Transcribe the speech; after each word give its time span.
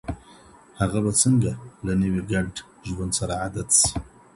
هغه 0.79 0.99
به 1.05 1.11
څنګه 1.21 1.51
له 1.85 1.93
نوي 2.01 2.21
ګډ 2.31 2.47
ژوند 2.89 3.11
سره 3.19 3.33
عادت 3.41 3.69
سي؟ 3.79 3.89